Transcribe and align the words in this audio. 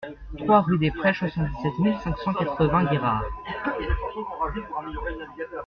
trois 0.35 0.61
rue 0.61 0.79
des 0.79 0.89
Prêches, 0.89 1.19
soixante-dix-sept 1.19 1.77
mille 1.77 1.95
cinq 2.01 2.17
cent 2.17 2.33
quatre-vingts 2.33 2.85
Guérard 2.89 3.21